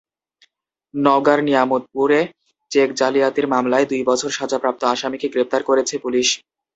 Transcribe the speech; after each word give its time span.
নওগাঁর 0.93 1.39
নিয়ামতপুরে 1.43 2.19
চেক 2.71 2.89
জালিয়াতির 2.95 3.47
মামলায় 3.47 3.85
দুই 3.85 4.01
বছরের 4.09 4.37
সাজাপ্রাপ্ত 4.39 4.81
আসামিকে 4.85 5.27
গ্রেপ্তার 5.33 5.61
করেছে 5.63 5.95
পুলিশ। 6.03 6.27